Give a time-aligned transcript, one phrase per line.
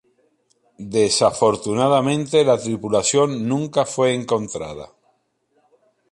[0.97, 4.91] Desafortunadamente, la tripulación nunca fue encontrada.